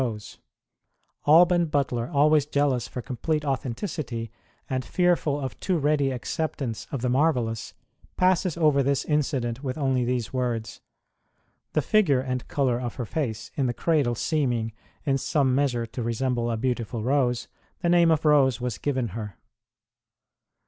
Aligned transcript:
ROSE 0.01 0.33
OF 0.33 0.39
LIMA 1.27 1.37
Alban 1.37 1.65
Butler, 1.67 2.07
always 2.11 2.47
jealous 2.47 2.87
for 2.87 3.03
complete 3.03 3.43
authen 3.43 3.75
ticity, 3.75 4.31
and 4.67 4.83
fearful 4.83 5.39
of 5.39 5.59
too 5.59 5.77
ready 5.77 6.09
acceptance 6.09 6.87
of 6.91 7.03
the 7.03 7.07
marvellous, 7.09 7.75
passes 8.17 8.57
over 8.57 8.81
this 8.81 9.05
incident 9.05 9.63
with 9.63 9.77
only 9.77 10.03
these 10.03 10.33
words: 10.33 10.81
The 11.73 11.83
figure 11.83 12.19
and 12.19 12.47
colour 12.47 12.81
of 12.81 12.95
her 12.95 13.05
face 13.05 13.51
in 13.55 13.67
the 13.67 13.75
cradle 13.75 14.15
seeming, 14.15 14.73
in 15.05 15.19
some 15.19 15.53
measure, 15.53 15.85
to 15.85 16.01
resemble 16.01 16.49
a 16.49 16.57
beautiful 16.57 17.03
rose, 17.03 17.47
the 17.83 17.89
name 17.89 18.09
of 18.09 18.25
Rose 18.25 18.59
was 18.59 18.79
given 18.79 19.09
her. 19.09 19.37